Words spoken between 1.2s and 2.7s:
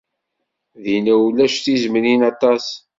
ulac tizemmrin aṭas.